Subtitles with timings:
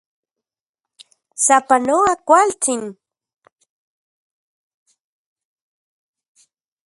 [1.45, 2.81] ¡Sapanoa kualtsin!